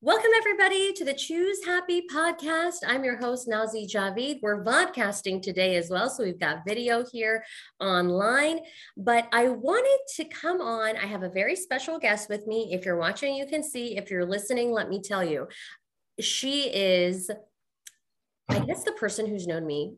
[0.00, 2.76] Welcome, everybody, to the Choose Happy podcast.
[2.86, 4.38] I'm your host, Nazi Javid.
[4.42, 6.08] We're vodcasting today as well.
[6.08, 7.44] So we've got video here
[7.80, 8.60] online.
[8.96, 10.96] But I wanted to come on.
[10.96, 12.68] I have a very special guest with me.
[12.72, 13.96] If you're watching, you can see.
[13.96, 15.48] If you're listening, let me tell you,
[16.20, 17.28] she is,
[18.48, 19.94] I guess, the person who's known me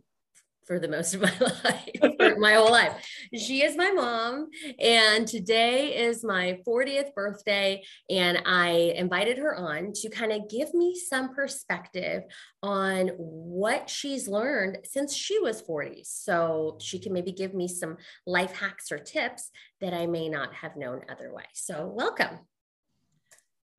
[0.71, 1.33] for the most of my
[1.65, 2.93] life, for my whole life.
[3.35, 7.83] She is my mom, and today is my 40th birthday.
[8.09, 12.23] And I invited her on to kind of give me some perspective
[12.63, 16.03] on what she's learned since she was 40.
[16.05, 19.51] So she can maybe give me some life hacks or tips
[19.81, 21.47] that I may not have known otherwise.
[21.55, 22.39] So, welcome.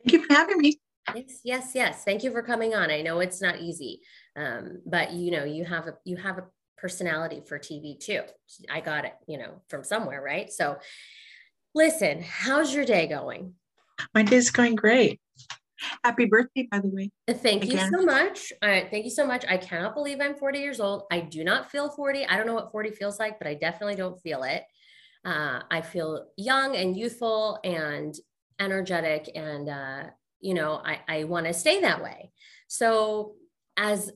[0.03, 0.81] Thank you for having me.
[1.15, 2.03] Yes, yes, yes.
[2.03, 2.91] Thank you for coming on.
[2.91, 4.01] I know it's not easy,
[4.35, 6.43] um, but you know you have a you have a
[6.81, 8.23] personality for TV too.
[8.69, 10.51] I got it, you know, from somewhere, right?
[10.51, 10.77] So
[11.75, 13.53] listen, how's your day going?
[14.15, 15.21] My day's going great.
[16.03, 17.11] Happy birthday, by the way.
[17.29, 17.91] Thank Again.
[17.91, 18.53] you so much.
[18.61, 19.45] Thank you so much.
[19.47, 21.03] I cannot believe I'm 40 years old.
[21.11, 22.25] I do not feel 40.
[22.25, 24.63] I don't know what 40 feels like, but I definitely don't feel it.
[25.23, 28.15] Uh, I feel young and youthful and
[28.59, 30.03] energetic, and uh,
[30.39, 32.31] you know, I, I want to stay that way.
[32.67, 33.35] So
[33.77, 34.11] as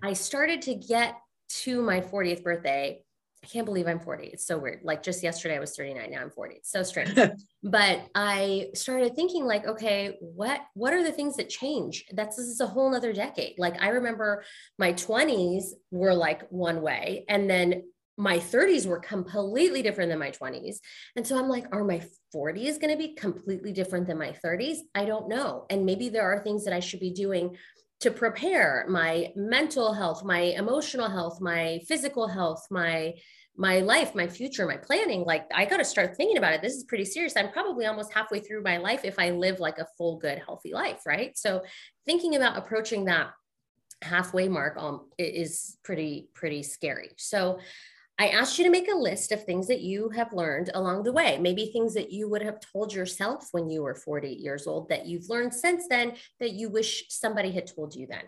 [0.00, 1.16] I started to get
[1.60, 3.02] to my 40th birthday,
[3.44, 4.28] I can't believe I'm 40.
[4.28, 4.80] It's so weird.
[4.84, 6.56] Like just yesterday I was 39, now I'm 40.
[6.56, 7.18] It's so strange.
[7.64, 12.04] but I started thinking like, okay, what what are the things that change?
[12.12, 13.58] That's this is a whole nother decade.
[13.58, 14.44] Like I remember
[14.78, 17.82] my 20s were like one way and then
[18.18, 20.76] my 30s were completely different than my 20s.
[21.16, 22.02] And so I'm like, are my
[22.34, 24.78] 40s going to be completely different than my 30s?
[24.94, 25.64] I don't know.
[25.70, 27.56] And maybe there are things that I should be doing
[28.02, 33.14] to prepare my mental health, my emotional health, my physical health, my
[33.54, 35.24] my life, my future, my planning.
[35.24, 36.62] Like I got to start thinking about it.
[36.62, 37.36] This is pretty serious.
[37.36, 40.72] I'm probably almost halfway through my life if I live like a full, good, healthy
[40.72, 41.36] life, right?
[41.36, 41.62] So
[42.06, 43.28] thinking about approaching that
[44.00, 47.10] halfway mark um, is pretty pretty scary.
[47.18, 47.60] So
[48.18, 51.12] I asked you to make a list of things that you have learned along the
[51.12, 54.88] way, maybe things that you would have told yourself when you were 40 years old
[54.90, 58.24] that you've learned since then that you wish somebody had told you then.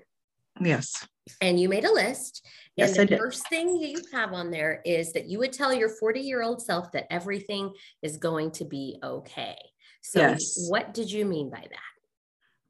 [0.61, 1.07] Yes.
[1.41, 2.47] And you made a list.
[2.77, 3.19] Yes, and the I did.
[3.19, 6.63] first thing you have on there is that you would tell your 40 year old
[6.63, 7.73] self that everything
[8.03, 9.57] is going to be okay.
[10.03, 10.67] So, yes.
[10.69, 11.95] what did you mean by that?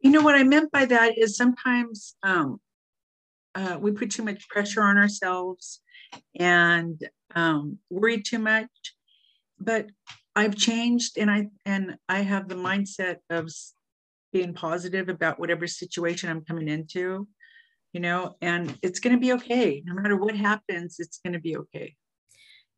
[0.01, 2.61] You know, what I meant by that is sometimes um,
[3.55, 5.81] uh, we put too much pressure on ourselves
[6.39, 7.01] and
[7.35, 8.69] um, worry too much.
[9.59, 9.87] But
[10.37, 13.51] I've changed, and I and I have the mindset of
[14.33, 17.29] being positive about whatever situation I'm coming into,
[17.93, 19.83] you know, and it's going to be okay.
[19.87, 21.95] No matter what happens, it's going to be okay.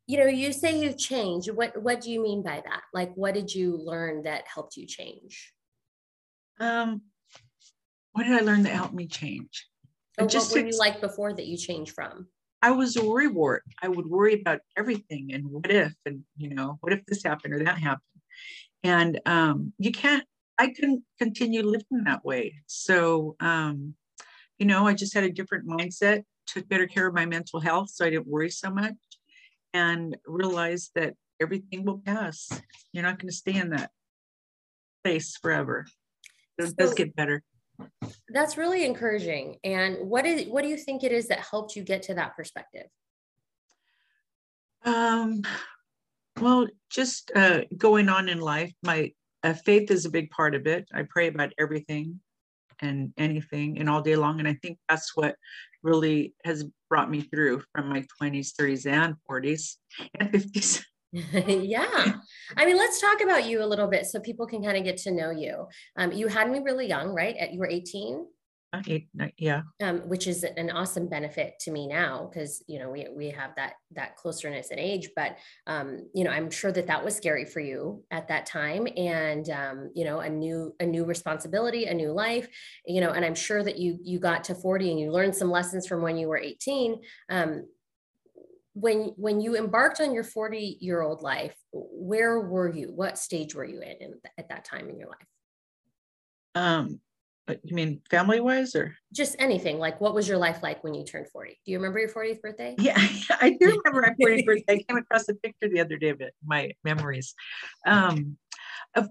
[0.05, 1.49] You know, you say you've changed.
[1.49, 2.81] What what do you mean by that?
[2.93, 5.51] Like, what did you learn that helped you change?
[6.59, 7.01] Um,
[8.13, 9.67] what did I learn that helped me change?
[10.19, 12.27] Or just what were you like before that you changed from?
[12.61, 13.59] I was a worrywart.
[13.81, 17.53] I would worry about everything and what if, and you know, what if this happened
[17.53, 18.01] or that happened.
[18.83, 20.23] And um, you can't,
[20.57, 22.55] I couldn't continue living that way.
[22.65, 23.93] So, um,
[24.57, 27.89] you know, I just had a different mindset, took better care of my mental health
[27.89, 28.95] so I didn't worry so much,
[29.73, 32.49] and realized that everything will pass.
[32.91, 33.91] You're not going to stay in that
[35.03, 35.85] place forever.
[36.57, 37.43] It so, does get better.
[38.29, 39.57] That's really encouraging.
[39.63, 42.35] And what is what do you think it is that helped you get to that
[42.35, 42.87] perspective?
[44.83, 45.41] Um,
[46.39, 49.11] well, just uh, going on in life, my
[49.43, 50.87] uh, faith is a big part of it.
[50.93, 52.19] I pray about everything
[52.81, 54.39] and anything and all day long.
[54.39, 55.35] And I think that's what
[55.83, 59.75] really has brought me through from my 20s, 30s, and 40s
[60.19, 60.83] and 50s.
[61.13, 62.13] yeah.
[62.55, 64.97] I mean, let's talk about you a little bit so people can kind of get
[64.97, 65.67] to know you.
[65.97, 67.35] Um, you had me really young, right?
[67.37, 68.25] At, you were 18.
[68.73, 69.61] Uh, eight, yeah.
[69.81, 73.51] Um, which is an awesome benefit to me now because you know we we have
[73.55, 75.09] that that closeness in age.
[75.15, 75.37] But
[75.67, 79.49] um, you know, I'm sure that that was scary for you at that time, and
[79.49, 82.49] um, you know, a new a new responsibility, a new life.
[82.85, 85.49] You know, and I'm sure that you you got to 40 and you learned some
[85.49, 86.99] lessons from when you were 18.
[87.29, 87.67] Um,
[88.79, 92.91] when when you embarked on your 40 year old life where were you?
[92.93, 95.17] What stage were you in, in at that time in your life?
[96.53, 96.99] Um
[97.63, 98.93] you mean family wise or?
[99.13, 101.99] Just anything like what was your life like when you turned 40 do you remember
[101.99, 102.75] your 40th birthday?
[102.77, 102.97] Yeah
[103.41, 104.75] i do remember my 40th birthday.
[104.75, 107.33] I came across a picture the other day of it my memories.
[107.85, 108.37] Um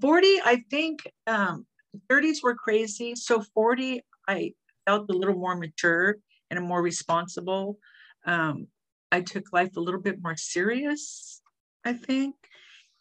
[0.00, 1.66] 40 i think um
[2.08, 3.16] 30s were crazy.
[3.16, 4.52] So 40 i
[4.86, 6.18] felt a little more mature
[6.50, 7.78] and a more responsible.
[8.26, 8.68] Um
[9.12, 11.40] I took life a little bit more serious,
[11.84, 12.34] I think.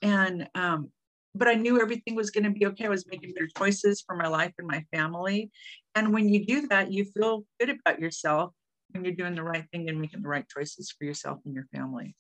[0.02, 0.92] And um,
[1.34, 2.86] but I knew everything was going to be okay.
[2.86, 5.52] I was making better choices for my life and my family.
[5.94, 8.54] And when you do that, you feel good about yourself
[8.92, 11.68] when you're doing the right thing and making the right choices for yourself and your
[11.74, 12.16] family.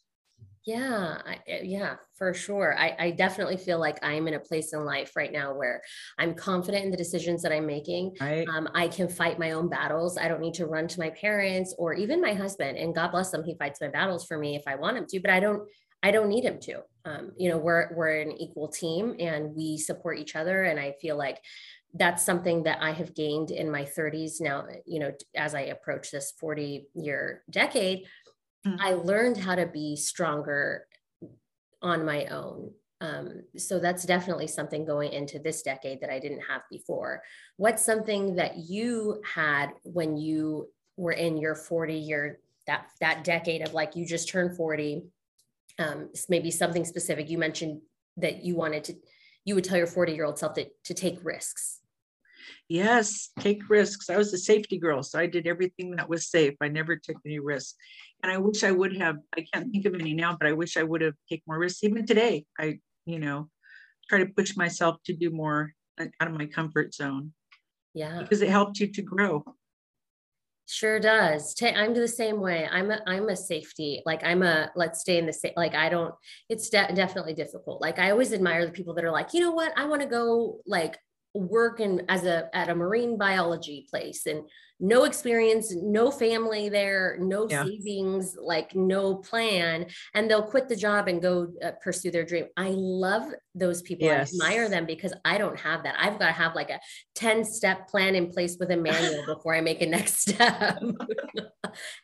[0.66, 2.76] Yeah, I, eh, yeah, for sure.
[2.78, 5.82] I, I definitely feel like I'm in a place in life right now where
[6.18, 8.16] I'm confident in the decisions that I'm making.
[8.20, 8.48] Right.
[8.50, 10.18] Um, I can fight my own battles.
[10.18, 12.80] I don't need to run to my parents or even my husband.
[12.80, 15.20] And God bless him, he fights my battles for me if I want him to.
[15.20, 15.68] But I don't.
[16.04, 16.82] I don't need him to.
[17.06, 20.64] Um, you know, we're we're an equal team and we support each other.
[20.64, 21.40] And I feel like
[21.96, 24.68] that's something that I have gained in my 30s now.
[24.86, 28.06] You know, as I approach this 40 year decade
[28.66, 28.78] mm-hmm.
[28.80, 30.88] I learned how to be stronger
[31.82, 32.72] on my own.
[33.02, 37.22] Um, so that's definitely something going into this decade that I didn't have before.
[37.58, 43.62] What's something that you had when you were in your 40 year that that decade
[43.62, 45.04] of like you just turned 40?
[45.78, 47.30] Um, maybe something specific.
[47.30, 47.82] You mentioned
[48.18, 48.96] that you wanted to,
[49.44, 51.82] you would tell your 40 year old self that, to take risks.
[52.68, 54.10] Yes, take risks.
[54.10, 56.56] I was a safety girl, so I did everything that was safe.
[56.62, 57.76] I never took any risks.
[58.24, 60.76] And I wish I would have, I can't think of any now, but I wish
[60.76, 61.84] I would have taken more risks.
[61.84, 63.50] Even today, I, you know,
[64.10, 67.34] try to push myself to do more uh, out of my comfort zone.
[67.94, 68.20] Yeah.
[68.20, 69.44] Because it helped you to grow.
[70.68, 71.56] Sure does.
[71.62, 72.68] I'm the same way.
[72.72, 74.02] I'm a I'm a safety.
[74.04, 75.54] Like I'm a let's stay in the same.
[75.56, 76.16] Like I don't.
[76.50, 77.82] It's de- definitely difficult.
[77.82, 80.08] Like I always admire the people that are like, you know what, I want to
[80.08, 80.98] go like
[81.36, 84.44] work in as a at a marine biology place and
[84.80, 87.64] no experience no family there no yeah.
[87.64, 89.86] savings like no plan.
[90.14, 92.46] And they'll quit the job and go uh, pursue their dream.
[92.58, 94.08] I love those people.
[94.08, 94.38] Yes.
[94.42, 95.96] i admire them because i don't have that.
[95.98, 96.80] I've got to have like a
[97.16, 100.80] 10 step plan in place with a manual before i make a next step.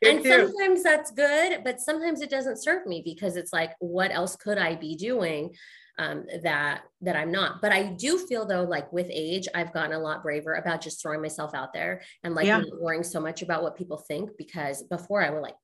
[0.01, 4.35] And sometimes that's good but sometimes it doesn't serve me because it's like what else
[4.35, 5.53] could i be doing
[5.97, 7.61] um, that that I'm not.
[7.61, 11.01] But I do feel though, like with age, I've gotten a lot braver about just
[11.01, 12.59] throwing myself out there and like yeah.
[12.59, 14.31] not worrying so much about what people think.
[14.37, 15.55] Because before I would like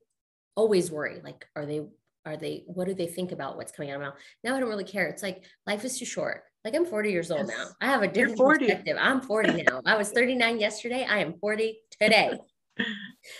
[0.56, 1.82] always worry, like, are they
[2.24, 4.18] are they what do they think about what's coming out of my mouth?
[4.44, 5.06] Now I don't really care.
[5.06, 6.42] It's like life is too short.
[6.64, 7.56] Like I'm 40 years old yes.
[7.56, 7.66] now.
[7.80, 8.96] I have a different perspective.
[9.00, 9.80] I'm 40 now.
[9.86, 11.06] I was 39 yesterday.
[11.08, 12.38] I am 40 today.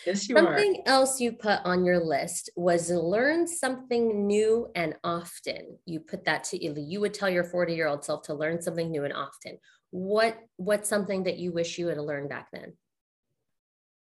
[0.06, 0.92] Yes, you something are.
[0.92, 5.78] else you put on your list was learn something new and often.
[5.84, 8.90] You put that to you would tell your 40 year old self to learn something
[8.90, 9.58] new and often.
[9.90, 12.74] What what's something that you wish you had learned back then?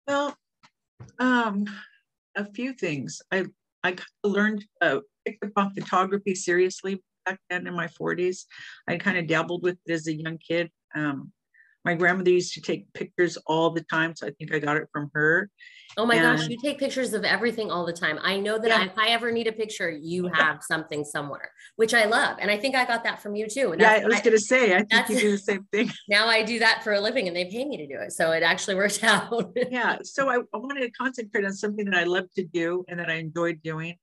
[0.07, 0.37] Well,
[1.19, 1.67] um,
[2.35, 3.23] a few things.
[3.31, 3.47] I
[3.83, 8.45] I learned uh, picked up on photography seriously back then in my 40s.
[8.89, 10.71] I kind of dabbled with it as a young kid.
[10.95, 11.33] Um,
[11.85, 14.89] my grandmother used to take pictures all the time so i think i got it
[14.93, 15.51] from her.
[15.99, 18.19] Oh my and, gosh you take pictures of everything all the time.
[18.23, 18.85] I know that yeah.
[18.85, 22.57] if i ever need a picture you have something somewhere which i love and i
[22.57, 25.09] think i got that from you too yeah i was going to say i think
[25.11, 25.91] you do the same thing.
[26.09, 28.33] Now i do that for a living and they pay me to do it so
[28.33, 29.53] it actually worked out.
[29.71, 32.99] Yeah so I, I wanted to concentrate on something that i love to do and
[32.99, 33.97] that i enjoyed doing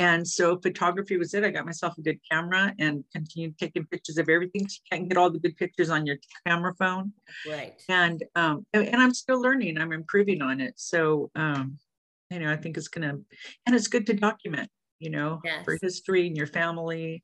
[0.00, 1.44] and so photography was it.
[1.44, 4.62] I got myself a good camera and continued taking pictures of everything.
[4.62, 6.16] You can't get all the good pictures on your
[6.46, 7.12] camera phone.
[7.46, 7.74] Right.
[7.90, 9.76] And um, and I'm still learning.
[9.76, 10.72] I'm improving on it.
[10.76, 11.76] So um,
[12.30, 13.18] you know, I think it's gonna
[13.66, 14.70] and it's good to document,
[15.00, 15.66] you know, yes.
[15.66, 17.22] for history and your family.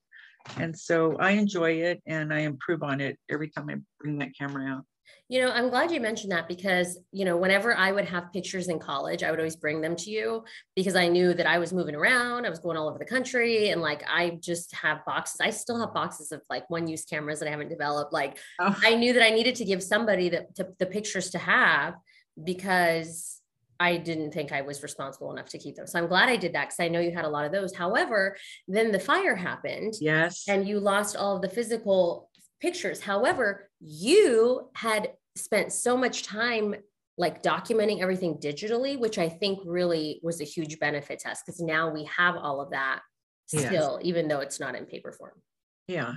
[0.58, 4.36] And so I enjoy it and I improve on it every time I bring that
[4.38, 4.84] camera out.
[5.28, 8.68] You know, I'm glad you mentioned that because, you know, whenever I would have pictures
[8.68, 10.44] in college, I would always bring them to you
[10.74, 13.70] because I knew that I was moving around, I was going all over the country,
[13.70, 15.40] and like I just have boxes.
[15.40, 18.12] I still have boxes of like one use cameras that I haven't developed.
[18.12, 18.76] Like oh.
[18.82, 21.94] I knew that I needed to give somebody the, to, the pictures to have
[22.42, 23.40] because
[23.78, 25.86] I didn't think I was responsible enough to keep them.
[25.86, 27.74] So I'm glad I did that because I know you had a lot of those.
[27.74, 28.36] However,
[28.68, 29.94] then the fire happened.
[30.00, 30.44] Yes.
[30.48, 32.25] And you lost all of the physical
[32.60, 33.00] pictures.
[33.00, 36.74] However, you had spent so much time
[37.18, 41.60] like documenting everything digitally, which I think really was a huge benefit to us because
[41.60, 43.00] now we have all of that
[43.46, 44.00] still, yes.
[44.02, 45.40] even though it's not in paper form.
[45.88, 46.14] Yeah.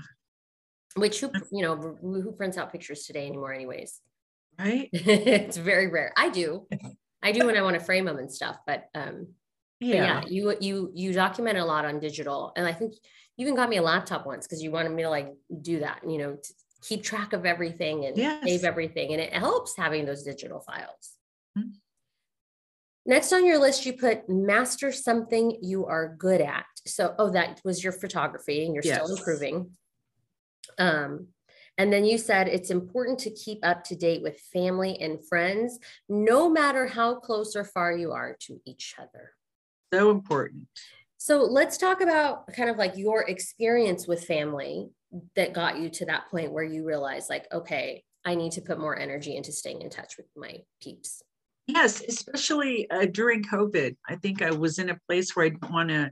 [0.95, 4.01] Which who you know who prints out pictures today anymore, anyways?
[4.57, 4.89] Right.
[4.93, 6.11] it's very rare.
[6.17, 6.67] I do.
[7.23, 9.27] I do when I want to frame them and stuff, but um,
[9.79, 9.95] yeah.
[9.95, 12.93] Yeah, you you you document a lot on digital, and I think
[13.39, 16.01] you even got me a laptop once because you wanted me to like do that,
[16.05, 16.37] you know,
[16.81, 18.43] keep track of everything and yes.
[18.43, 19.13] save everything.
[19.13, 21.15] And it helps having those digital files.
[21.57, 21.69] Mm-hmm.
[23.05, 26.65] Next on your list, you put master something you are good at.
[26.85, 29.01] So, oh, that was your photography and you're yes.
[29.01, 29.71] still improving.
[30.77, 31.27] Um,
[31.77, 35.79] and then you said it's important to keep up to date with family and friends,
[36.09, 39.31] no matter how close or far you are to each other.
[39.93, 40.67] So important.
[41.17, 44.89] So let's talk about kind of like your experience with family
[45.35, 48.79] that got you to that point where you realized like okay i need to put
[48.79, 51.23] more energy into staying in touch with my peeps
[51.67, 55.71] yes especially uh, during covid i think i was in a place where i didn't
[55.71, 56.11] want to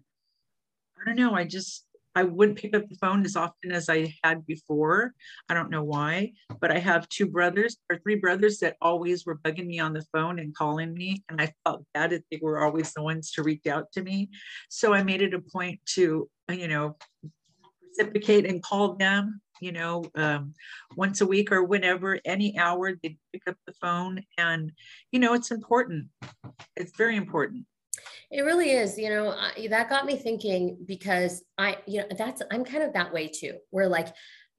[0.99, 1.85] i don't know i just
[2.17, 5.13] I wouldn't pick up the phone as often as I had before.
[5.49, 9.37] I don't know why, but I have two brothers or three brothers that always were
[9.37, 11.23] bugging me on the phone and calling me.
[11.29, 14.31] And I felt bad that they were always the ones to reach out to me.
[14.67, 16.97] So I made it a point to, you know,
[17.87, 20.55] reciprocate and call them, you know, um,
[20.95, 24.23] once a week or whenever, any hour, they pick up the phone.
[24.39, 24.71] And,
[25.11, 26.07] you know, it's important.
[26.75, 27.67] It's very important.
[28.31, 32.41] It really is, you know, I, that got me thinking because I, you know, that's,
[32.51, 34.07] I'm kind of that way too, where like,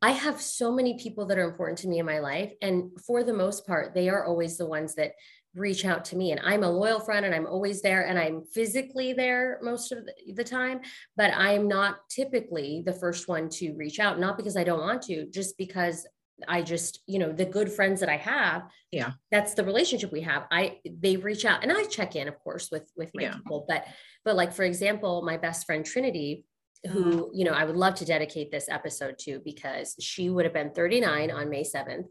[0.00, 2.52] I have so many people that are important to me in my life.
[2.62, 5.12] And for the most part, they are always the ones that
[5.54, 6.30] reach out to me.
[6.30, 10.08] And I'm a loyal friend and I'm always there and I'm physically there most of
[10.34, 10.80] the time,
[11.16, 15.02] but I'm not typically the first one to reach out, not because I don't want
[15.02, 16.06] to, just because
[16.46, 20.20] I just, you know, the good friends that I have, yeah, that's the relationship we
[20.22, 20.44] have.
[20.50, 23.34] I they reach out and I check in, of course, with with my yeah.
[23.34, 23.64] people.
[23.66, 23.86] But
[24.24, 26.44] but like for example, my best friend Trinity,
[26.90, 27.34] who mm-hmm.
[27.34, 30.70] you know I would love to dedicate this episode to because she would have been
[30.70, 32.06] 39 on May 7th,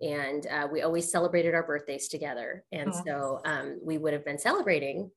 [0.00, 4.38] and uh, we always celebrated our birthdays together, and so um, we would have been
[4.38, 5.10] celebrating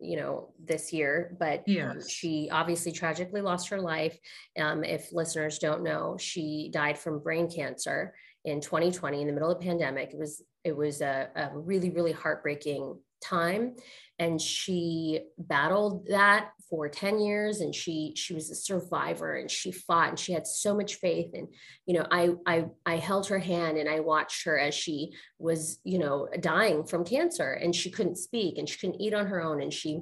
[0.00, 1.90] you know this year but yes.
[1.90, 4.18] um, she obviously tragically lost her life.
[4.58, 9.50] Um, if listeners don't know she died from brain cancer in 2020 in the middle
[9.50, 10.10] of the pandemic.
[10.12, 13.74] It was it was a, a really really heartbreaking time
[14.18, 19.70] and she battled that for 10 years and she she was a survivor and she
[19.70, 21.48] fought and she had so much faith and
[21.86, 25.78] you know I I I held her hand and I watched her as she was
[25.84, 29.42] you know dying from cancer and she couldn't speak and she couldn't eat on her
[29.42, 30.00] own and she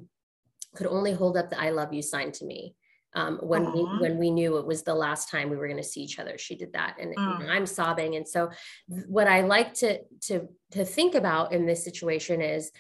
[0.75, 2.75] could only hold up the I love you sign to me
[3.15, 5.83] um, when we when we knew it was the last time we were going to
[5.83, 8.51] see each other she did that and you know, I'm sobbing and so
[9.07, 12.71] what I like to to to think about in this situation is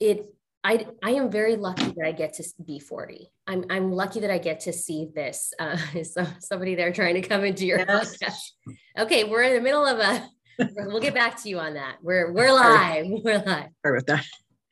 [0.00, 0.26] it
[0.66, 3.30] I, I am very lucky that I get to be 40.
[3.46, 5.54] I'm, I'm lucky that I get to see this.
[5.60, 8.18] Uh, so somebody there trying to come into your yes.
[8.18, 8.72] podcast.
[8.98, 10.28] Okay, we're in the middle of a.
[10.88, 11.98] we'll get back to you on that.
[12.02, 13.06] We're we're live.
[13.08, 13.68] We're live.
[13.84, 14.24] Sorry about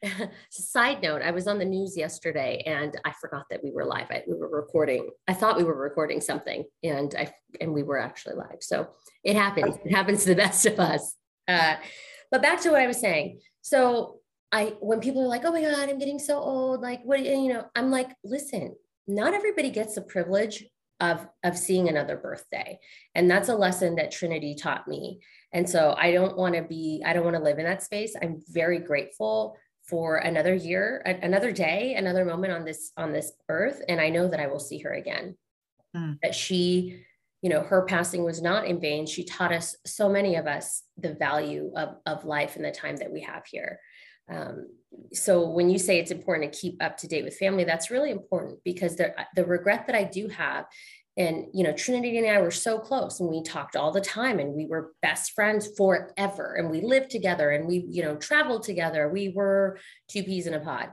[0.03, 0.31] that.
[0.51, 4.07] Side note: I was on the news yesterday, and I forgot that we were live.
[4.11, 5.11] I, we were recording.
[5.29, 8.63] I thought we were recording something, and I and we were actually live.
[8.63, 8.89] So
[9.23, 9.77] it happens.
[9.85, 11.15] It happens to the best of us.
[11.47, 11.77] Uh,
[12.33, 13.41] but back to what I was saying.
[13.61, 14.21] So
[14.54, 17.52] I when people are like, "Oh my god, I'm getting so old," like what you
[17.52, 18.76] know, I'm like, "Listen,
[19.08, 20.64] not everybody gets the privilege
[21.00, 22.78] of of seeing another birthday."
[23.16, 25.20] And that's a lesson that Trinity taught me.
[25.52, 28.14] And so I don't want to be I don't want to live in that space.
[28.23, 29.56] I'm very grateful
[29.88, 34.28] for another year, another day, another moment on this on this earth and I know
[34.28, 35.37] that I will see her again.
[35.96, 36.20] Mm.
[36.23, 37.04] That she
[37.45, 39.07] you know her passing was not in vain.
[39.07, 42.97] She taught us so many of us the value of, of life and the time
[42.97, 43.79] that we have here.
[44.33, 44.69] Um,
[45.13, 48.11] so when you say it's important to keep up to date with family, that's really
[48.11, 50.65] important because the, the regret that I do have
[51.19, 54.41] and you know trinity and i were so close and we talked all the time
[54.41, 58.63] and we were best friends forever and we lived together and we you know traveled
[58.63, 59.11] together.
[59.11, 60.89] We were two peas in a pod.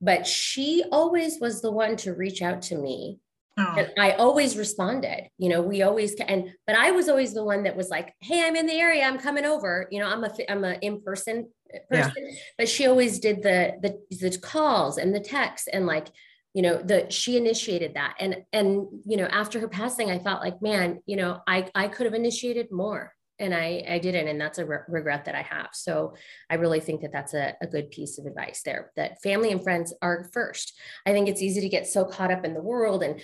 [0.00, 3.18] But she always was the one to reach out to me
[3.60, 3.74] oh.
[3.78, 7.62] and i always responded you know we always and but i was always the one
[7.62, 10.30] that was like hey i'm in the area i'm coming over you know i'm a
[10.48, 11.48] i'm a in-person
[11.90, 12.34] person, yeah.
[12.58, 16.08] but she always did the, the the calls and the texts and like
[16.54, 20.40] you know the she initiated that and and you know after her passing i felt
[20.40, 24.40] like man you know i i could have initiated more and i i didn't and
[24.40, 26.14] that's a re- regret that i have so
[26.50, 29.62] i really think that that's a, a good piece of advice there that family and
[29.62, 33.02] friends are first i think it's easy to get so caught up in the world
[33.02, 33.20] and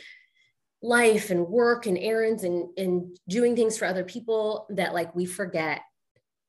[0.87, 5.27] life and work and errands and and doing things for other people that like we
[5.27, 5.81] forget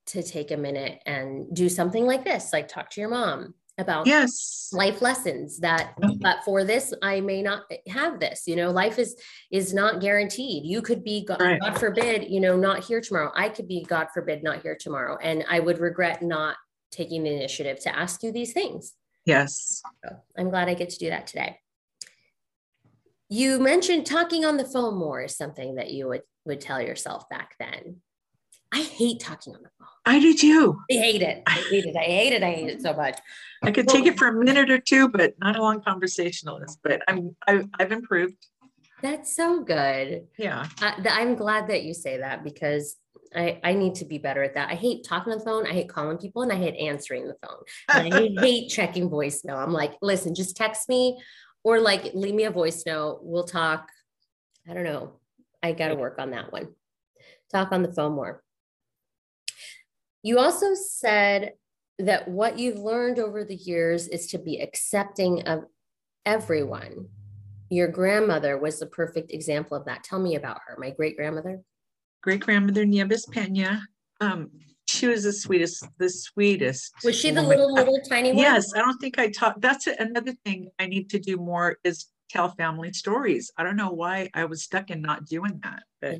[0.08, 4.08] to take a minute and do something like this, like talk to your mom about
[4.08, 4.70] yes.
[4.74, 6.18] life lessons that mm-hmm.
[6.20, 9.16] but for this i may not have this you know life is
[9.52, 10.66] is not guaranteed.
[10.66, 11.60] You could be god, right.
[11.60, 13.32] god forbid you know not here tomorrow.
[13.36, 15.18] I could be god forbid not here tomorrow.
[15.22, 16.56] And i would regret not
[16.92, 18.94] taking the initiative to ask you these things.
[19.26, 19.84] Yes.
[20.04, 21.60] So i'm glad i get to do that today
[23.30, 27.28] you mentioned talking on the phone more is something that you would would tell yourself
[27.30, 27.98] back then
[28.72, 29.88] I hate talking on the phone.
[30.06, 30.78] I do too.
[30.92, 31.44] I hate it.
[31.48, 31.96] I hate it.
[31.96, 32.44] I hate it.
[32.44, 33.18] I hate it so much.
[33.64, 36.80] I could take it for a minute or two, but not a long conversationalist.
[36.84, 38.36] But I'm I, I've improved.
[39.02, 40.28] That's so good.
[40.38, 40.66] Yeah.
[40.82, 42.98] Uh, I'm glad that you say that because
[43.36, 44.70] I, I need to be better at that.
[44.70, 45.68] I hate talking on the phone.
[45.68, 47.60] I hate calling people and I hate answering the phone.
[47.90, 49.58] And I hate checking voicemail.
[49.58, 51.20] I'm like, listen, just text me
[51.68, 53.20] or like leave me a voice note.
[53.24, 53.90] We'll talk.
[54.70, 55.20] I don't know
[55.62, 56.70] I got to work on that one.
[57.52, 58.42] Talk on the phone more.
[60.24, 61.54] You also said
[62.00, 65.66] that what you've learned over the years is to be accepting of
[66.26, 67.10] everyone.
[67.70, 70.06] Your grandmother was the perfect example of that.
[70.06, 71.62] Tell me about her, my great grandmother.
[72.24, 73.82] Great grandmother Nieves Pena.
[74.22, 74.52] Um,
[74.98, 76.94] she was the sweetest, the sweetest.
[77.04, 78.40] Was she the little, little tiny one?
[78.40, 79.62] Yes, I don't think I taught.
[79.62, 83.52] That's another thing I need to do more is tell family stories.
[83.58, 86.20] I don't know why I was stuck in not doing that, but.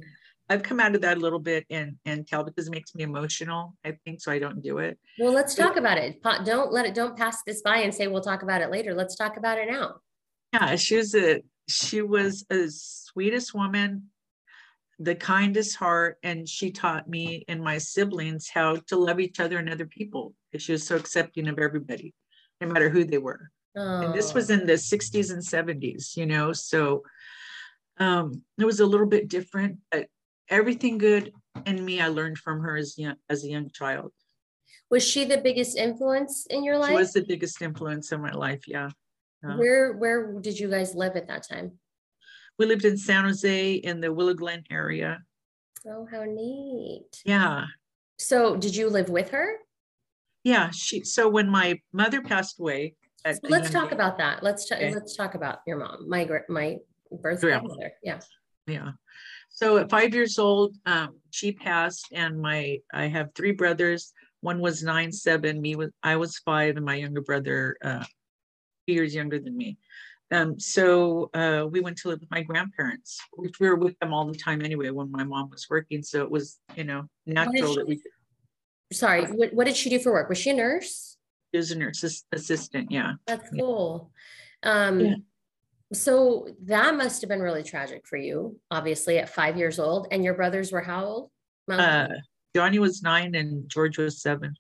[0.50, 3.04] I've come out of that a little bit and and tell because it makes me
[3.04, 3.76] emotional.
[3.84, 4.32] I think so.
[4.32, 4.98] I don't do it.
[5.20, 6.24] Well, let's but, talk about it.
[6.46, 6.96] Don't let it.
[6.96, 8.94] Don't pass this by and say we'll talk about it later.
[8.94, 9.96] Let's talk about it now.
[10.54, 14.04] Yeah, she was a she was a sweetest woman,
[15.00, 19.58] the kindest heart, and she taught me and my siblings how to love each other
[19.58, 20.34] and other people.
[20.52, 22.14] because She was so accepting of everybody,
[22.62, 23.52] no matter who they were.
[23.76, 24.02] Oh.
[24.02, 26.52] And this was in the 60s and 70s, you know.
[26.52, 27.04] So
[28.00, 30.08] um, it was a little bit different, but
[30.50, 31.32] everything good
[31.66, 34.12] in me I learned from her as young as a young child.
[34.90, 36.90] Was she the biggest influence in your life?
[36.90, 38.90] She was the biggest influence in my life, yeah.
[39.42, 41.74] where where did you guys live at that time?
[42.58, 45.20] We lived in San Jose in the Willow Glen area.
[45.86, 47.22] Oh, how neat.
[47.24, 47.66] Yeah.
[48.18, 49.58] So did you live with her?
[50.44, 52.96] Yeah, she so when my mother passed away.
[53.26, 54.42] So let's talk age, about that.
[54.42, 54.94] Let's okay.
[54.94, 56.78] let's talk about your mom, my my
[57.12, 57.92] birth grandmother.
[58.04, 58.20] Yeah.
[58.66, 58.92] Yeah.
[59.50, 64.14] So at five years old, um, she passed, and my I have three brothers.
[64.42, 65.62] One was nine, seven.
[65.62, 68.06] Me was I was five, and my younger brother, uh,
[68.88, 69.78] two years younger than me.
[70.30, 74.14] Um, so uh, we went to live with my grandparents, which we were with them
[74.14, 76.04] all the time anyway when my mom was working.
[76.04, 78.02] So it was, you know, natural that we.
[78.92, 80.30] Sorry, what, what did she do for work?
[80.30, 81.18] Was she a nurse?
[81.54, 82.92] She was a nurse assistant.
[82.92, 83.14] Yeah.
[83.26, 84.12] That's cool.
[84.64, 85.16] Um, yeah.
[85.94, 90.08] So that must have been really tragic for you, obviously, at five years old.
[90.12, 91.32] And your brothers were how old?
[91.72, 92.08] Uh,
[92.54, 94.56] Johnny was nine and George was seven.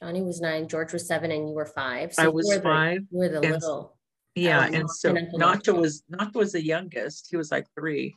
[0.00, 2.14] Johnny was nine, George was seven, and you were five.
[2.14, 3.00] So I was five.
[3.00, 3.96] The, you were the little.
[4.34, 7.28] Yeah, um, and so Nacho was Nacho was the youngest.
[7.30, 8.16] He was like three.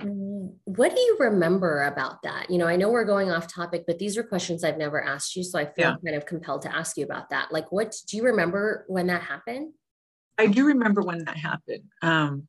[0.00, 2.50] Mm, what do you remember about that?
[2.50, 5.36] You know, I know we're going off topic, but these are questions I've never asked
[5.36, 5.96] you, so I feel yeah.
[6.04, 7.52] kind of compelled to ask you about that.
[7.52, 9.72] Like, what do you remember when that happened?
[10.38, 11.84] I do remember when that happened.
[12.02, 12.48] Um,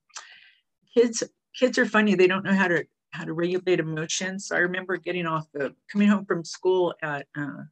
[0.93, 1.23] kids,
[1.57, 2.15] kids are funny.
[2.15, 4.47] They don't know how to how to regulate emotions.
[4.47, 7.63] So I remember getting off the coming home from school at uh,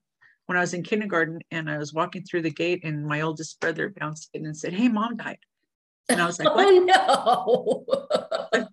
[0.49, 3.59] when I was in kindergarten, and I was walking through the gate, and my oldest
[3.59, 5.37] brother bounced in and said, "Hey, mom died."
[6.09, 6.67] And I was like, "What?"
[7.07, 7.85] Oh,
[8.51, 8.65] no.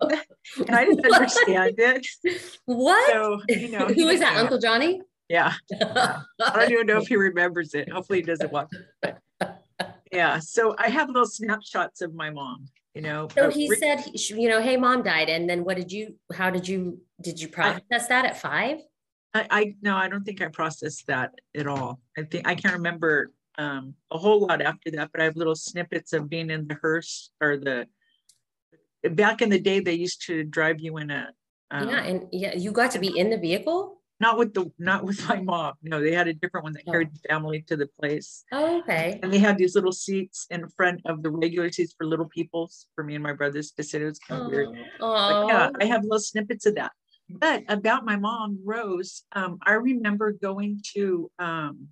[0.67, 2.07] and I didn't understand it.
[2.65, 3.12] What?
[3.12, 5.03] So you know, who is that, Uncle Johnny?
[5.29, 5.53] Yeah.
[5.71, 6.23] yeah.
[6.41, 7.93] I don't even know if he remembers it.
[7.93, 8.69] Hopefully, he doesn't watch
[9.03, 9.19] it
[10.12, 14.05] yeah so i have little snapshots of my mom you know so he uh, said
[14.15, 17.49] you know hey mom died and then what did you how did you did you
[17.49, 18.79] process I, that at five
[19.35, 22.75] I, I no i don't think i processed that at all i think i can't
[22.75, 26.67] remember um, a whole lot after that but i have little snippets of being in
[26.69, 27.87] the hearse or the
[29.11, 31.29] back in the day they used to drive you in a
[31.71, 35.05] um, yeah and yeah you got to be in the vehicle not with the not
[35.05, 35.75] with my mom.
[35.83, 36.93] No, they had a different one that oh.
[36.93, 38.45] carried the family to the place.
[38.53, 39.21] Oh, okay.
[39.23, 42.71] And they had these little seats in front of the regular seats for little people
[42.95, 44.03] for me and my brothers to sit.
[44.03, 44.51] It was kind of oh.
[44.51, 44.69] weird.
[45.01, 46.93] But yeah, I have little snippets of that.
[47.29, 51.89] But about my mom, Rose, um, I remember going to um,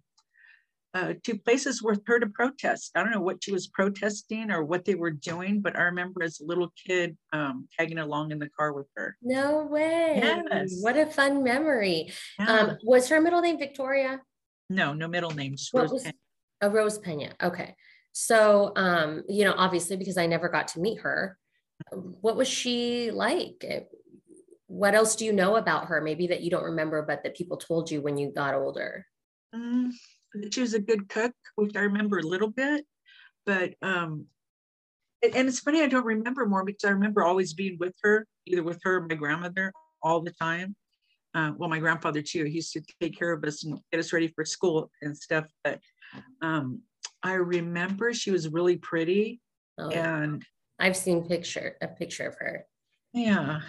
[0.95, 2.93] uh, to places with her to protest.
[2.95, 6.23] I don't know what she was protesting or what they were doing, but I remember
[6.23, 9.17] as a little kid um, tagging along in the car with her.
[9.21, 10.21] No way.
[10.23, 10.77] Yes.
[10.81, 12.13] What a fun memory.
[12.39, 12.47] Yeah.
[12.47, 14.21] Um, was her middle name Victoria?
[14.71, 15.57] No, no middle name.
[15.73, 16.07] What was,
[16.61, 17.33] a Rose Pena.
[17.43, 17.75] Okay.
[18.13, 21.37] So, um, you know, obviously because I never got to meet her,
[21.93, 23.65] what was she like?
[24.75, 26.01] What else do you know about her?
[26.01, 29.07] Maybe that you don't remember, but that people told you when you got older.
[29.55, 29.93] Mm,
[30.51, 32.85] she was a good cook, which I remember a little bit,
[33.47, 34.27] but um,
[35.23, 38.65] and it's funny I don't remember more because I remember always being with her, either
[38.65, 40.75] with her or my grandmother all the time.
[41.37, 42.43] Uh, well, my grandfather too.
[42.43, 45.45] He used to take care of us and get us ready for school and stuff.
[45.63, 45.79] But
[46.43, 46.81] um,
[47.23, 49.41] I remember she was really pretty,
[49.79, 50.45] oh, and
[50.81, 52.67] I've seen picture a picture of her.
[53.13, 53.61] Yeah,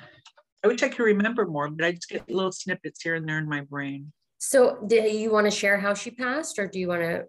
[0.65, 3.37] I wish I could remember more, but I just get little snippets here and there
[3.37, 4.11] in my brain.
[4.39, 7.25] So, do you want to share how she passed, or do you want to?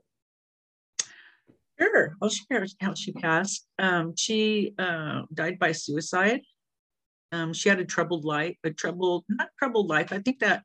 [1.79, 3.67] Sure, I'll share how she passed.
[3.79, 6.41] Um, she uh, died by suicide.
[7.31, 10.15] Um, she had a troubled life, a troubled, not troubled life.
[10.15, 10.65] I think that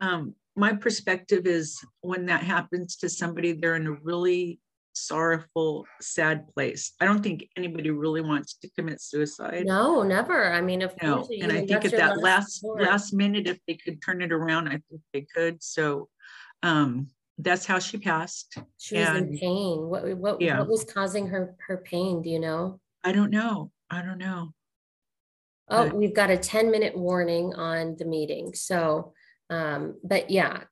[0.00, 4.58] um, my perspective is when that happens to somebody, they're in a really
[4.92, 6.92] sorrowful, sad place.
[7.00, 9.66] I don't think anybody really wants to commit suicide.
[9.66, 10.52] No, never.
[10.52, 11.28] I mean, of No, course.
[11.40, 12.82] and I think at that last resort.
[12.82, 15.62] last minute, if they could turn it around, I think they could.
[15.62, 16.08] So
[16.62, 18.58] um that's how she passed.
[18.78, 19.88] She was in pain.
[19.88, 20.58] What what Yeah.
[20.58, 22.22] what was causing her her pain?
[22.22, 22.80] Do you know?
[23.02, 23.72] I don't know.
[23.88, 24.52] I don't know.
[25.68, 25.94] Oh, Right.
[25.94, 28.54] we've got a 10 minute warning on the meeting.
[28.54, 29.14] So,
[29.48, 30.64] um, but yeah,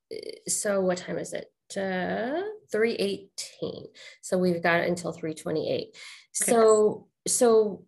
[0.49, 1.47] so what time is it?
[1.77, 3.87] Uh, 318.
[4.23, 5.97] So we've got until 328.
[6.33, 7.85] So, so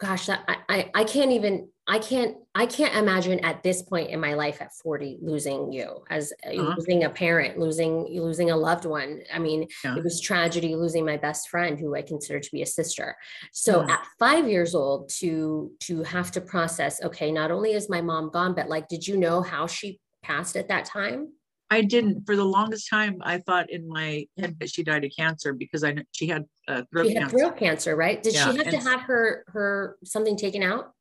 [0.00, 4.10] gosh, that, I, I, I can't even, I can't, I can't imagine at this point
[4.10, 6.74] in my life at 40 losing you as uh, Uh-huh.
[6.76, 9.22] losing a parent, losing, losing a loved one.
[9.32, 9.96] I mean, Yeah.
[9.96, 13.16] it was tragedy losing my best friend who I consider to be a sister.
[13.52, 13.90] So Mm.
[13.90, 18.30] at five years old to to have to process, okay, not only is my mom
[18.30, 21.28] gone, but like, did you know how she passed at that time?
[21.70, 23.18] I didn't for the longest time.
[23.22, 26.82] I thought in my head that she died of cancer because I she had uh,
[26.90, 27.38] throat She had cancer.
[27.38, 28.22] throat cancer, right?
[28.22, 30.92] Did Yeah, she have to have her her something taken out?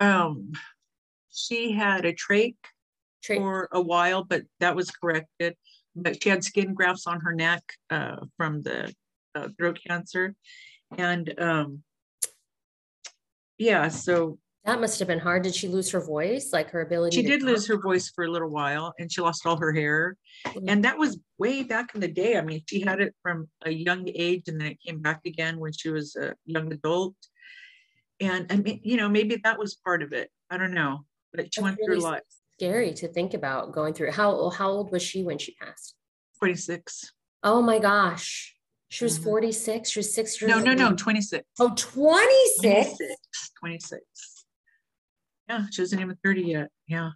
[0.00, 0.52] Um,
[1.30, 2.56] she had a trach
[3.22, 5.54] Tra- for a while, but that was corrected.
[5.94, 8.92] But she had skin grafts on her neck uh, from the
[9.34, 10.34] uh, throat cancer,
[10.96, 11.82] and um,
[13.58, 15.42] yeah, so that must have been hard.
[15.44, 17.16] Did she lose her voice, like her ability?
[17.16, 20.16] she did lose her voice for a little while, and she lost all her hair.
[20.44, 20.64] Mhm.
[20.68, 22.36] And that was way back in the day.
[22.36, 25.58] I mean, she had it from a young age, and then it came back again
[25.60, 27.14] when she was a young adult.
[28.20, 30.30] And I mean, you know, maybe that was part of it.
[30.50, 32.22] I don't know, but she That's went through a lot.
[32.58, 34.10] Scary to think about going through.
[34.12, 35.94] How how old was she when she passed?
[36.38, 37.12] 26.
[37.44, 38.54] Oh my gosh.
[38.88, 39.24] She was Mhm.
[39.24, 39.90] 46.
[39.90, 41.44] She was six years No, no, no, 26.
[41.60, 42.96] Oh, 26.
[42.96, 43.50] 26.
[43.60, 44.02] 26.
[45.48, 46.68] Yeah, she wasn't even 30 yet.
[46.88, 47.10] Yeah.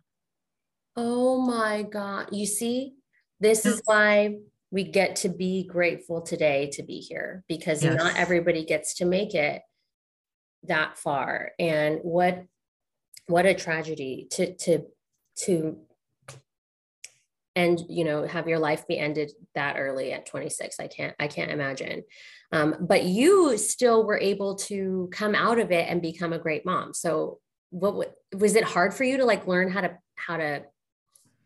[0.96, 2.28] Oh my God.
[2.32, 2.94] You see,
[3.40, 3.72] this Yeah.
[3.72, 4.38] is why
[4.70, 9.34] we get to be grateful today to be here because not everybody gets to make
[9.34, 9.62] it
[10.64, 11.52] that far.
[11.58, 12.44] And what
[13.26, 14.86] what a tragedy to to
[15.36, 15.78] to
[17.56, 21.26] and you know have your life be ended that early at 26 i can't i
[21.26, 22.02] can't imagine
[22.52, 26.64] um, but you still were able to come out of it and become a great
[26.64, 27.38] mom so
[27.70, 30.62] what was it hard for you to like learn how to how to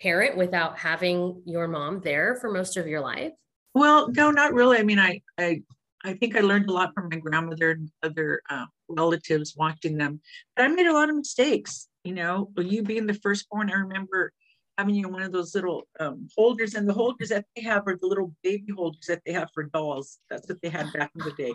[0.00, 3.32] parent without having your mom there for most of your life
[3.74, 4.78] Well, no, not really.
[4.78, 5.62] I mean, I, I,
[6.04, 10.20] I think I learned a lot from my grandmother and other uh, relatives watching them,
[10.54, 11.88] but I made a lot of mistakes.
[12.04, 14.32] You know, you being the firstborn, I remember
[14.76, 17.84] having you in one of those little um, holders, and the holders that they have
[17.86, 20.18] are the little baby holders that they have for dolls.
[20.28, 21.54] That's what they had back in the day.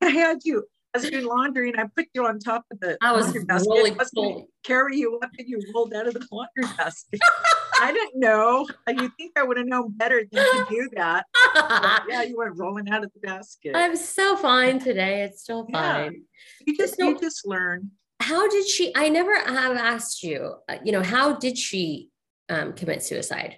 [0.00, 0.64] I had you.
[0.94, 3.44] I was doing laundry, and I put you on top of the I was laundry
[3.44, 3.68] basket.
[3.70, 4.46] really I was cool.
[4.62, 7.18] carry you up, and you rolled out of the laundry basket.
[7.80, 8.66] I didn't know.
[8.88, 11.24] You think I would have known better than to do that?
[11.54, 13.74] But yeah, you went rolling out of the basket.
[13.74, 15.80] i'm so fine today it's still Yeah.
[16.04, 16.22] fine
[16.66, 17.90] you just so- you just learn.
[18.20, 22.10] how did she i never have asked you uh, you know how did she
[22.48, 23.56] um, commit suicide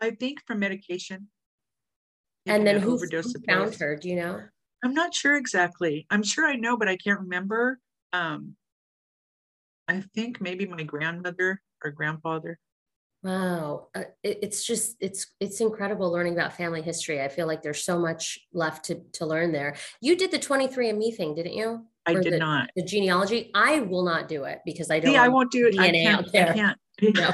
[0.00, 1.28] I think from medication.
[2.46, 4.42] and then who, overdose who found her do you know
[4.82, 6.06] I'm not sure exactly.
[6.10, 7.80] I'm sure I know, but I can't remember.
[8.12, 8.54] Um,
[9.88, 12.58] I think maybe my grandmother or grandfather.
[13.24, 17.20] Wow, uh, it, it's just it's it's incredible learning about family history.
[17.20, 19.74] I feel like there's so much left to to learn there.
[20.00, 21.84] You did the 23andMe thing, didn't you?
[22.06, 22.70] I Or did the, not.
[22.76, 23.50] The genealogy.
[23.54, 25.12] I will not do it because I don't.
[25.12, 25.78] See, I won't do it.
[25.78, 26.28] I can't.
[26.28, 26.78] I can't.
[27.14, 27.30] no.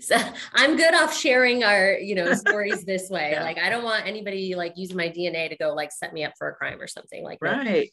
[0.00, 0.16] So
[0.52, 3.30] I'm good off sharing our, you know, stories this way.
[3.32, 3.42] Yeah.
[3.42, 6.34] Like I don't want anybody like using my DNA to go like set me up
[6.38, 7.66] for a crime or something like that.
[7.66, 7.90] Right.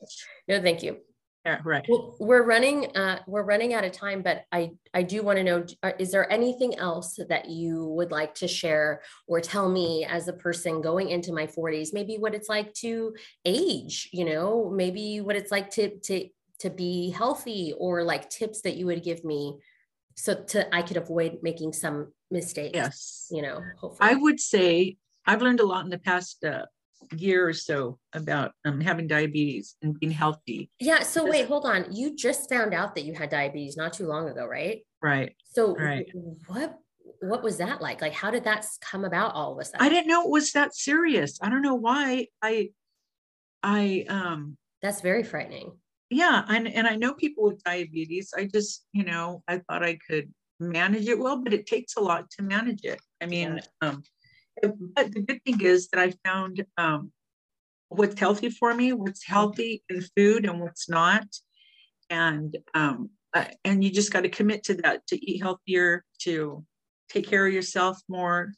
[0.47, 0.97] No, thank you.
[1.45, 1.85] Yeah, right.
[1.87, 5.43] Well, we're running uh we're running out of time, but I I do want to
[5.43, 5.63] know
[5.99, 10.33] is there anything else that you would like to share or tell me as a
[10.33, 13.13] person going into my 40s, maybe what it's like to
[13.45, 16.27] age, you know, maybe what it's like to to
[16.59, 19.59] to be healthy or like tips that you would give me
[20.15, 23.27] so to I could avoid making some mistakes, Yes.
[23.31, 24.09] you know, hopefully.
[24.09, 26.65] I would say I've learned a lot in the past uh,
[27.15, 30.71] year or so about um, having diabetes and being healthy.
[30.79, 31.91] yeah, so wait, hold on.
[31.93, 34.85] You just found out that you had diabetes not too long ago, right?
[35.01, 35.35] Right.
[35.53, 36.07] So Right.
[36.47, 36.79] what
[37.21, 38.01] what was that like?
[38.01, 39.85] Like how did that come about all of a sudden?
[39.85, 41.37] I didn't know it was that serious.
[41.41, 42.27] I don't know why.
[42.41, 42.69] I,
[43.63, 45.71] I, um, That's very frightening.
[46.09, 48.33] Yeah, and and I know people with diabetes.
[48.35, 52.01] I just, you know, I thought I could manage it well, but it takes a
[52.01, 52.99] lot to manage it.
[53.21, 54.03] I mean, um,
[54.61, 57.11] but the good thing is that I found um,
[57.89, 61.25] what's healthy for me, what's healthy in food, and what's not,
[62.09, 66.63] and um, uh, and you just got to commit to that to eat healthier, to
[67.09, 68.51] take care of yourself more.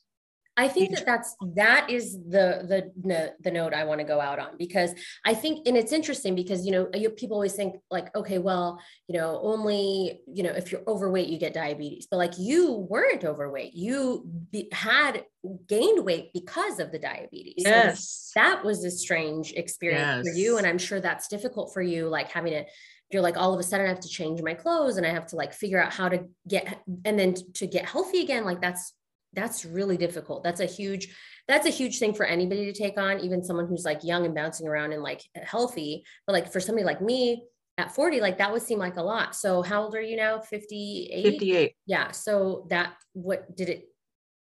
[0.57, 4.19] I think that that's that is the the the, the note I want to go
[4.19, 4.91] out on because
[5.23, 8.39] I think and it's interesting because you know uh, you, people always think like okay
[8.39, 12.07] well you know only you know if you're overweight you get diabetes.
[12.09, 13.75] But like you weren't overweight.
[13.75, 15.25] You be, had
[15.67, 17.53] gained weight because of the diabetes.
[17.57, 18.31] Yes.
[18.33, 20.33] so that was a strange experience yes.
[20.33, 22.65] for you and I'm sure that's difficult for you like having to
[23.11, 25.27] you're like all of a sudden I have to change my clothes and I have
[25.27, 28.93] to like figure out how to get and then to get healthy again like that's
[29.38, 30.43] that's really difficult.
[30.43, 31.15] That's a huge
[31.47, 34.36] that's a huge thing for anybody to take on even someone who's like young and
[34.36, 36.04] bouncing around and like healthy.
[36.26, 37.43] But like for somebody like me
[37.78, 39.36] at 40 like that would seem like a lot.
[39.36, 40.39] So how old are you now?
[40.39, 42.12] 58 58 yeah.
[42.12, 43.89] So that what did it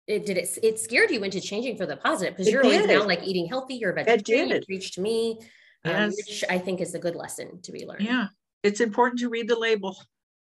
[0.07, 2.37] it did it it scared you into changing for the positive?
[2.37, 5.39] Because you're always now like eating healthy you're a vegetarian you preached me
[5.85, 6.03] um, yes.
[6.03, 8.03] um, which i think is a good lesson to be learned.
[8.03, 8.29] Yeah.
[8.63, 9.97] It's important to read the label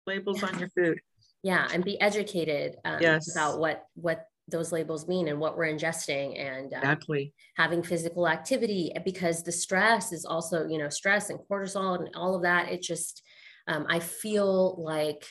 [0.06, 1.00] labels on your food.
[1.42, 3.34] Yeah and be educated um, yes.
[3.34, 8.28] about what what those labels mean and what we're ingesting and um, exactly having physical
[8.28, 12.70] activity because the stress is also you know stress and cortisol and all of that
[12.70, 13.22] it just
[13.68, 15.26] um, i feel like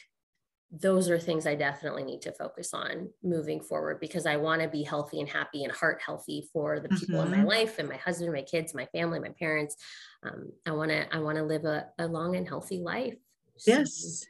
[0.71, 4.67] those are things i definitely need to focus on moving forward because i want to
[4.67, 7.25] be healthy and happy and heart healthy for the people mm-hmm.
[7.25, 7.47] in my mm-hmm.
[7.47, 9.75] life and my husband my kids my family my parents
[10.23, 13.13] um, i want to i want to live a, a long and healthy life
[13.57, 14.25] so yes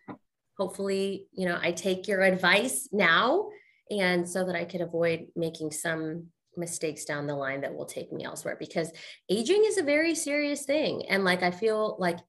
[0.57, 3.47] hopefully you know i take your advice now
[3.89, 8.11] and so that I could avoid making some mistakes down the line that will take
[8.11, 8.91] me elsewhere because
[9.29, 12.19] aging is a very serious thing and like I feel like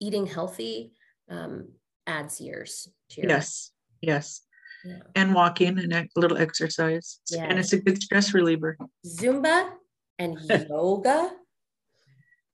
[0.00, 0.92] eating healthy
[1.30, 1.68] um,
[2.06, 4.14] adds years to your yes life.
[4.14, 4.40] yes
[4.84, 4.98] yeah.
[5.14, 7.46] and walking and a little exercise yes.
[7.48, 9.70] and it's a good stress reliever Zumba
[10.18, 11.30] and yoga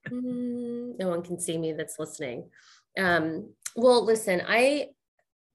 [0.09, 2.51] mm, no one can see me that's listening
[2.99, 4.89] um, well listen I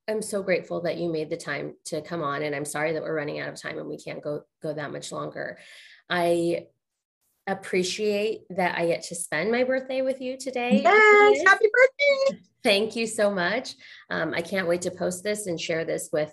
[0.07, 3.01] I'm so grateful that you made the time to come on and I'm sorry that
[3.01, 5.57] we're running out of time and we can't go go that much longer.
[6.09, 6.67] I
[7.47, 10.81] appreciate that I get to spend my birthday with you today.
[10.83, 12.41] Yes, happy birthday.
[12.63, 13.75] Thank you so much.
[14.09, 16.31] Um, I can't wait to post this and share this with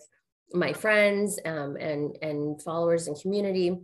[0.53, 3.77] my friends um, and and followers and community.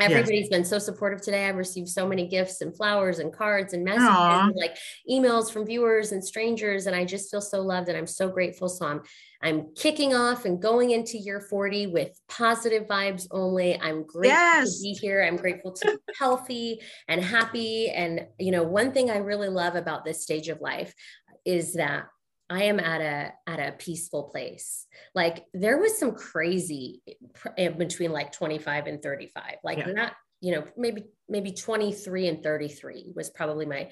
[0.00, 0.48] Everybody's yes.
[0.48, 1.48] been so supportive today.
[1.48, 4.76] I've received so many gifts and flowers and cards and messages, and like
[5.10, 8.68] emails from viewers and strangers, and I just feel so loved and I'm so grateful.
[8.68, 9.02] So I'm
[9.42, 13.78] I'm kicking off and going into year 40 with positive vibes only.
[13.80, 14.78] I'm grateful yes.
[14.78, 15.22] to be here.
[15.22, 17.90] I'm grateful to be healthy and happy.
[17.90, 20.94] And you know, one thing I really love about this stage of life
[21.44, 22.04] is that
[22.50, 24.86] I am at a at a peaceful place.
[25.14, 27.02] Like there was some crazy
[27.56, 29.42] between like 25 and 35.
[29.62, 29.92] Like yeah.
[29.92, 33.90] not, you know, maybe maybe 23 and 33 was probably my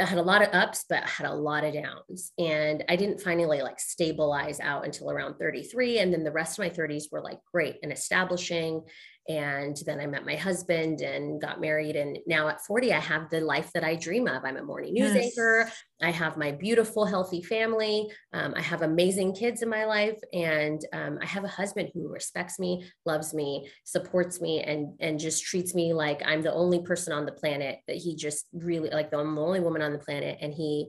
[0.00, 2.32] I had a lot of ups, but I had a lot of downs.
[2.38, 5.98] And I didn't finally like stabilize out until around 33.
[5.98, 8.82] And then the rest of my 30s were like great and establishing
[9.28, 11.96] and then I met my husband and got married.
[11.96, 14.42] And now at 40, I have the life that I dream of.
[14.42, 15.24] I'm a morning news yes.
[15.24, 15.70] anchor.
[16.00, 18.10] I have my beautiful, healthy family.
[18.32, 20.18] Um, I have amazing kids in my life.
[20.32, 25.18] And um, I have a husband who respects me, loves me, supports me, and, and
[25.18, 28.88] just treats me like I'm the only person on the planet that he just really
[28.88, 30.38] like, I'm the only woman on the planet.
[30.40, 30.88] And he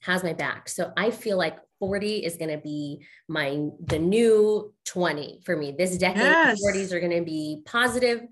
[0.00, 0.68] has my back.
[0.68, 5.72] So I feel like 40 is going to be my the new 20 for me
[5.76, 6.58] this decade yes.
[6.64, 8.22] 40s are going to be positive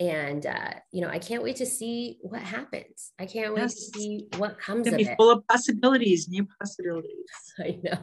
[0.00, 3.74] and uh, you know i can't wait to see what happens i can't wait yes.
[3.74, 7.98] to see what comes it's of be it full of possibilities new possibilities i know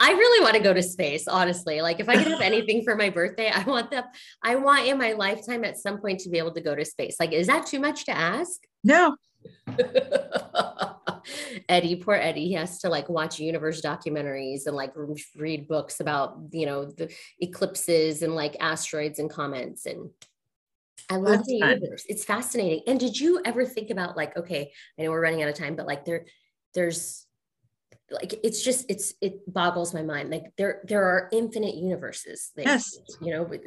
[0.00, 1.80] I really want to go to space, honestly.
[1.80, 4.14] Like if I could have anything for my birthday, I want that.
[4.42, 7.16] I want in my lifetime at some point to be able to go to space.
[7.18, 8.60] Like, is that too much to ask?
[8.84, 9.16] No.
[11.68, 14.92] Eddie, poor Eddie, he has to like watch universe documentaries and like
[15.36, 19.86] read books about, you know, the eclipses and like asteroids and comets.
[19.86, 20.10] And
[21.10, 21.80] I love That's the fun.
[21.80, 22.04] universe.
[22.08, 22.82] It's fascinating.
[22.86, 25.76] And did you ever think about like, okay, I know we're running out of time,
[25.76, 26.26] but like there,
[26.74, 27.26] there's
[28.10, 32.96] like it's just it's it boggles my mind like there there are infinite universes yes
[33.20, 33.66] you know with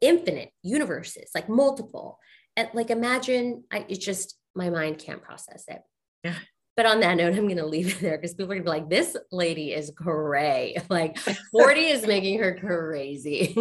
[0.00, 2.18] infinite universes like multiple
[2.56, 5.82] and like imagine i it just my mind can't process it
[6.22, 6.34] yeah
[6.76, 8.64] but on that note, I'm going to leave it there because people are going to
[8.64, 10.76] be like, this lady is cray.
[10.90, 13.56] Like 40 is making her crazy.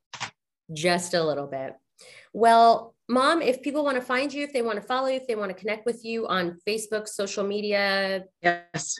[0.72, 1.74] Just a little bit.
[2.32, 5.26] Well, mom, if people want to find you, if they want to follow you, if
[5.26, 8.24] they want to connect with you on Facebook, social media.
[8.42, 8.96] Yes.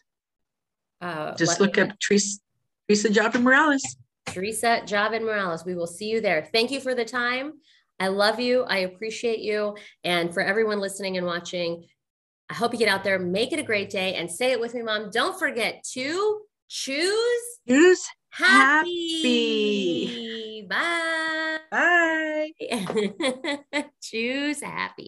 [1.00, 2.38] Uh, Just look up Teresa,
[2.88, 3.96] Teresa Javin Morales.
[4.26, 5.64] Teresa Javin Morales.
[5.64, 6.48] We will see you there.
[6.52, 7.54] Thank you for the time.
[8.00, 8.62] I love you.
[8.62, 9.76] I appreciate you.
[10.04, 11.84] And for everyone listening and watching,
[12.50, 14.74] I hope you get out there, make it a great day, and say it with
[14.74, 15.10] me, mom.
[15.10, 19.16] Don't forget to choose, choose happy.
[19.16, 20.66] happy.
[20.68, 21.58] Bye.
[21.70, 22.52] Bye.
[24.02, 25.06] Choose happy.